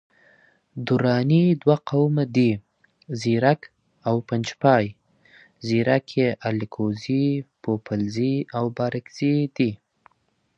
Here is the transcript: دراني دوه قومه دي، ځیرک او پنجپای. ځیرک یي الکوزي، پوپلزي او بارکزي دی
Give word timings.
دراني 0.87 1.43
دوه 1.61 1.77
قومه 1.89 2.23
دي، 2.35 2.51
ځیرک 3.19 3.61
او 4.07 4.15
پنجپای. 4.27 4.85
ځیرک 5.67 6.05
یي 6.17 6.27
الکوزي، 6.47 7.27
پوپلزي 7.61 8.35
او 8.57 8.65
بارکزي 8.77 9.35
دی 9.55 9.71